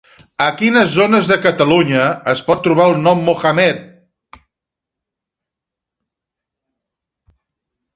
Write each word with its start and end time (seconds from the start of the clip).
A 0.43 0.45
quines 0.61 0.87
zones 0.93 1.29
de 1.31 1.37
Catalunya 1.43 2.07
es 2.33 2.41
pot 2.49 2.65
trobar 2.69 2.89
el 2.93 2.99
nom 3.03 3.23
Mohamed? 3.29 3.85